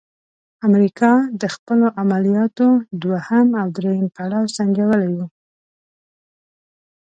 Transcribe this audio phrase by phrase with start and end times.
[0.67, 2.67] امریکا د خپلو عملیاتو
[3.03, 5.25] دوهم او دریم پړاو سنجولی وو.